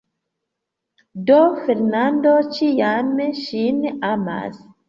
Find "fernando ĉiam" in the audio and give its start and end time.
1.67-3.15